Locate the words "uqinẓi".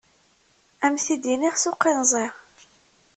1.71-2.27